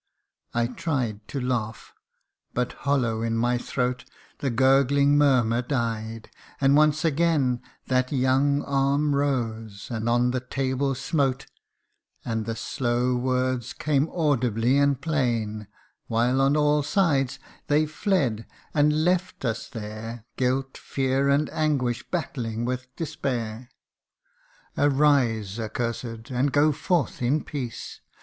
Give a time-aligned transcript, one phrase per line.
[0.55, 1.93] I tried to laugh,
[2.55, 4.03] but hollow in my throat
[4.39, 10.95] The gurgling murmur died; and once again That young arm rose, and on the table
[10.95, 11.45] smote,
[12.25, 15.67] And the slow words came audibly and plain:
[16.07, 17.37] While on all sides
[17.67, 23.69] they fled and left us there, Guilt, fear, and anguish, battling with despair.'
[24.79, 26.31] Arise, accursed!
[26.31, 28.01] and go forth in peace